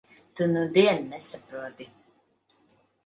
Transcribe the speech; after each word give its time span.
Tu 0.39 0.45
nudien 0.53 1.03
nesaproti. 1.11 1.87